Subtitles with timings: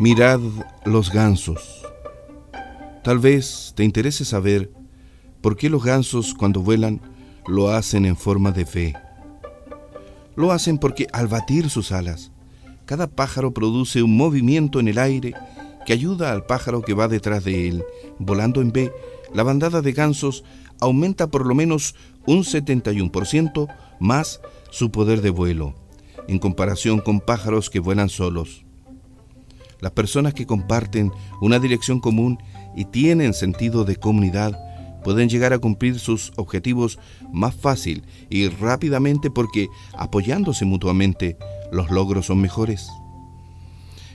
[0.00, 0.40] Mirad
[0.86, 1.82] los gansos.
[3.04, 4.72] Tal vez te interese saber
[5.42, 7.02] por qué los gansos cuando vuelan
[7.46, 8.94] lo hacen en forma de fe.
[10.36, 12.32] Lo hacen porque al batir sus alas,
[12.86, 15.34] cada pájaro produce un movimiento en el aire
[15.84, 17.84] que ayuda al pájaro que va detrás de él.
[18.18, 18.90] Volando en B,
[19.34, 20.44] la bandada de gansos
[20.80, 21.94] aumenta por lo menos
[22.24, 23.68] un 71%
[24.00, 24.40] más
[24.70, 25.74] su poder de vuelo,
[26.26, 28.64] en comparación con pájaros que vuelan solos.
[29.80, 32.38] Las personas que comparten una dirección común
[32.76, 34.58] y tienen sentido de comunidad
[35.02, 36.98] pueden llegar a cumplir sus objetivos
[37.32, 41.38] más fácil y rápidamente porque apoyándose mutuamente
[41.72, 42.88] los logros son mejores.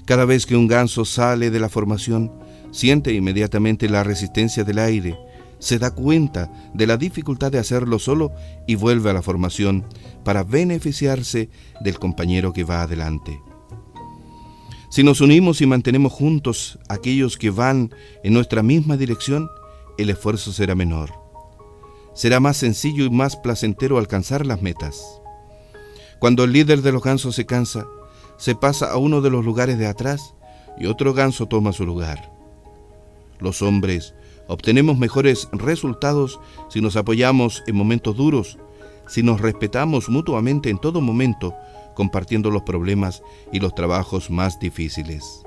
[0.05, 2.31] Cada vez que un ganso sale de la formación,
[2.71, 5.17] siente inmediatamente la resistencia del aire,
[5.57, 8.31] se da cuenta de la dificultad de hacerlo solo
[8.67, 9.83] y vuelve a la formación
[10.23, 11.49] para beneficiarse
[11.81, 13.39] del compañero que va adelante.
[14.95, 17.93] Si nos unimos y mantenemos juntos aquellos que van
[18.23, 19.51] en nuestra misma dirección,
[19.97, 21.11] el esfuerzo será menor.
[22.13, 25.03] Será más sencillo y más placentero alcanzar las metas.
[26.19, 27.85] Cuando el líder de los gansos se cansa,
[28.37, 30.33] se pasa a uno de los lugares de atrás
[30.79, 32.31] y otro ganso toma su lugar.
[33.41, 34.15] Los hombres
[34.47, 38.57] obtenemos mejores resultados si nos apoyamos en momentos duros,
[39.09, 41.53] si nos respetamos mutuamente en todo momento
[41.95, 45.43] compartiendo los problemas y los trabajos más difíciles.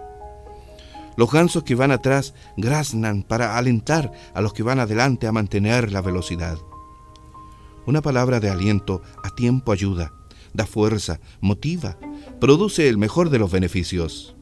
[1.16, 5.92] Los gansos que van atrás graznan para alentar a los que van adelante a mantener
[5.92, 6.58] la velocidad.
[7.86, 10.12] Una palabra de aliento a tiempo ayuda,
[10.52, 11.98] da fuerza, motiva,
[12.40, 14.36] produce el mejor de los beneficios.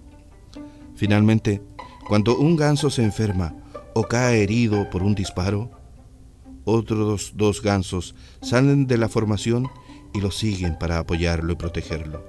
[0.97, 1.63] Finalmente,
[2.09, 3.55] cuando un ganso se enferma
[3.95, 5.71] o cae herido por un disparo,
[6.65, 9.69] otros dos gansos salen de la formación
[10.17, 12.25] y lo siguen para apoyarlo y protegerlo.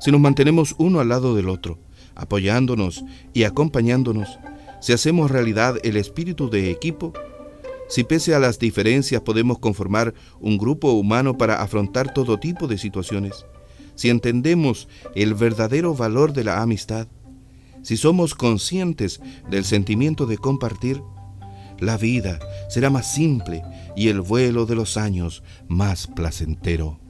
[0.00, 1.78] Si nos mantenemos uno al lado del otro,
[2.14, 4.38] apoyándonos y acompañándonos,
[4.80, 7.14] si hacemos realidad el espíritu de equipo,
[7.88, 12.76] si pese a las diferencias podemos conformar un grupo humano para afrontar todo tipo de
[12.76, 13.46] situaciones,
[13.94, 17.06] si entendemos el verdadero valor de la amistad,
[17.82, 19.20] si somos conscientes
[19.50, 21.02] del sentimiento de compartir,
[21.78, 23.62] la vida será más simple
[23.96, 27.03] y el vuelo de los años más placentero.